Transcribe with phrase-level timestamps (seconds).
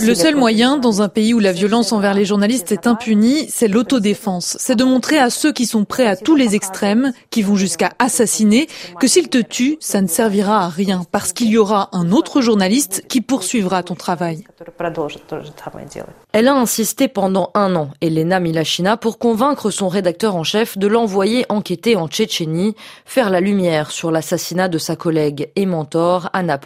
[0.00, 3.68] Le seul moyen, dans un pays où la violence envers les journalistes est impunie, c'est
[3.68, 4.56] l'autodéfense.
[4.60, 7.92] C'est de montrer à ceux qui sont prêts à tous les extrêmes, qui vont jusqu'à
[7.98, 8.68] assassiner,
[9.00, 12.40] que s'ils te tuent, ça ne servira à rien, parce qu'il y aura un autre
[12.40, 14.44] journaliste qui poursuivra ton travail.
[16.32, 20.86] Elle a insisté pendant un an, Elena Milachina, pour convaincre son rédacteur en chef de
[20.86, 22.74] l'envoyer enquêter en Tchétchénie,
[23.04, 26.58] faire la lumière sur l'assassinat de sa collègue et mentor Anna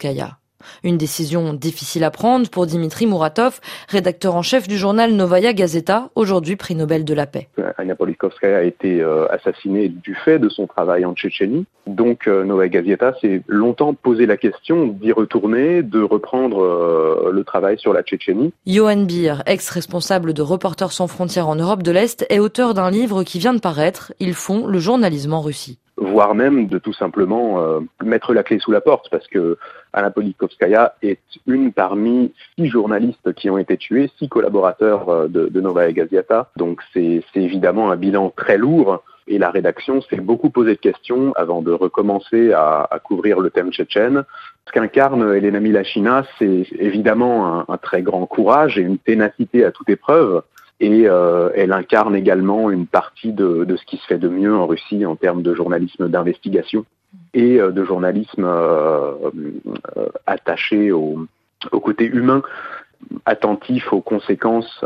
[0.00, 0.36] Politkovskaya.
[0.84, 6.10] Une décision difficile à prendre pour Dimitri Muratov, rédacteur en chef du journal Novaya Gazeta,
[6.14, 7.48] aujourd'hui prix Nobel de la paix.
[7.78, 11.64] Anna Politkovskaya a été euh, assassinée du fait de son travail en Tchétchénie.
[11.86, 17.42] Donc euh, Novaya Gazeta s'est longtemps posé la question d'y retourner, de reprendre euh, le
[17.42, 18.52] travail sur la Tchétchénie.
[18.66, 23.22] Johan Beer, ex-responsable de Reporters sans frontières en Europe de l'Est, est auteur d'un livre
[23.22, 24.12] qui vient de paraître.
[24.20, 28.58] Ils font le journalisme en Russie voire même de tout simplement euh, mettre la clé
[28.58, 29.58] sous la porte, parce que
[29.92, 35.46] Anna Politkovskaya est une parmi six journalistes qui ont été tués, six collaborateurs euh, de,
[35.46, 36.50] de Novaya Gazeta.
[36.56, 39.02] Donc c'est évidemment un bilan très lourd.
[39.30, 43.70] Et la rédaction s'est beaucoup posé de questions avant de recommencer à, couvrir le thème
[43.70, 44.24] tchétchène.
[44.66, 49.88] Ce qu'incarne Elena Milachina, c'est évidemment un, très grand courage et une ténacité à toute
[49.88, 50.42] épreuve
[50.80, 54.66] et euh, elle incarne également une partie de, ce qui se fait de mieux en
[54.66, 56.84] Russie en termes de journalisme d'investigation
[57.34, 59.12] et euh, de journalisme euh,
[60.26, 61.26] attaché au,
[61.70, 62.42] côté humain,
[63.26, 64.82] attentif aux conséquences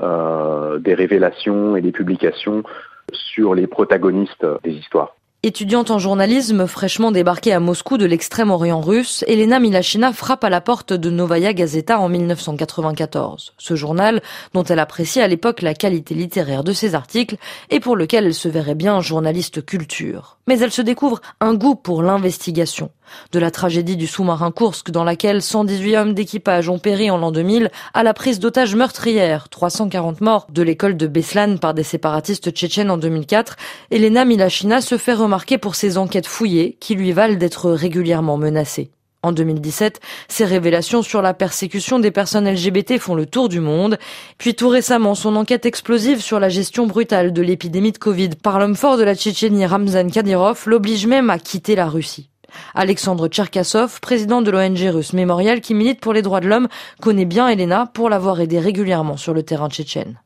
[0.80, 2.64] des révélations et des publications
[3.12, 5.14] sur les protagonistes des histoires.
[5.46, 10.62] Étudiante en journalisme fraîchement débarquée à Moscou de l'extrême-orient russe, Elena Milachina frappe à la
[10.62, 13.52] porte de Novaya Gazeta en 1994.
[13.58, 14.22] Ce journal,
[14.54, 17.36] dont elle appréciait à l'époque la qualité littéraire de ses articles
[17.68, 20.38] et pour lequel elle se verrait bien journaliste culture.
[20.46, 22.90] Mais elle se découvre un goût pour l'investigation.
[23.32, 27.32] De la tragédie du sous-marin Kursk dans laquelle 118 hommes d'équipage ont péri en l'an
[27.32, 32.50] 2000 à la prise d'otages meurtrières, 340 morts, de l'école de Beslan par des séparatistes
[32.50, 33.56] tchétchènes en 2004,
[33.90, 38.90] Elena Milachina se fait remarquer pour ses enquêtes fouillées qui lui valent d'être régulièrement menacée.
[39.22, 43.98] En 2017, ses révélations sur la persécution des personnes LGBT font le tour du monde.
[44.36, 48.58] Puis tout récemment, son enquête explosive sur la gestion brutale de l'épidémie de Covid par
[48.58, 52.28] l'homme fort de la Tchétchénie Ramzan Kadyrov l'oblige même à quitter la Russie.
[52.74, 56.68] Alexandre Tcherkassov, président de l'ONG russe Mémorial qui milite pour les droits de l'homme,
[57.00, 60.18] connaît bien Elena pour l'avoir aidé régulièrement sur le terrain tchétchène.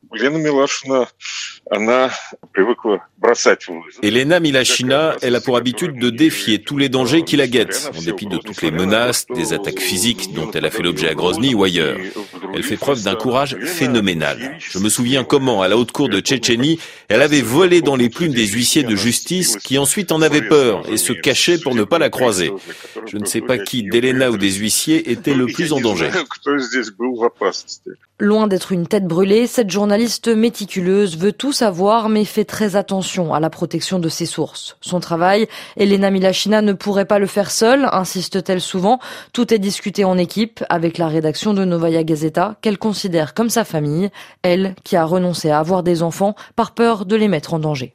[4.01, 8.01] Elena Milachina, elle a pour habitude de défier tous les dangers qui la guettent, en
[8.01, 11.53] dépit de toutes les menaces, des attaques physiques dont elle a fait l'objet à Grozny
[11.53, 11.97] ou ailleurs.
[12.53, 14.57] Elle fait preuve d'un courage phénoménal.
[14.59, 18.09] Je me souviens comment, à la haute cour de Tchétchénie, elle avait volé dans les
[18.09, 21.83] plumes des huissiers de justice qui ensuite en avaient peur et se cachaient pour ne
[21.83, 22.51] pas la croiser.
[23.05, 26.09] Je ne sais pas qui, d'Elena ou des huissiers, était le plus en danger.
[28.21, 33.33] Loin d'être une tête brûlée, cette journaliste méticuleuse veut tout savoir mais fait très attention
[33.33, 34.75] à la protection de ses sources.
[34.81, 35.47] Son travail,
[35.77, 38.99] Elena Milachina ne pourrait pas le faire seule, insiste-t-elle souvent.
[39.31, 43.63] Tout est discuté en équipe avec la rédaction de Novaya Gazeta qu'elle considère comme sa
[43.63, 44.09] famille,
[44.41, 47.87] elle qui a renoncé à avoir des enfants par peur de les mettre en danger.